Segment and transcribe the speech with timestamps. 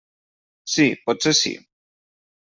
[0.75, 1.51] Sí, potser sí.